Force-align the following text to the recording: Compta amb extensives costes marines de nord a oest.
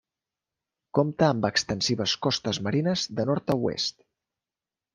Compta 0.99 1.27
amb 1.33 1.45
extensives 1.49 2.15
costes 2.29 2.61
marines 2.69 3.07
de 3.21 3.29
nord 3.33 3.55
a 3.57 3.61
oest. 3.69 4.05